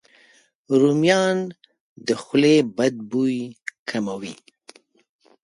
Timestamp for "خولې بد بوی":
2.21-3.37